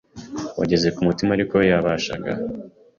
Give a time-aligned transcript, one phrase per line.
[0.59, 2.31] wageze ku mutima ariko we yabashaga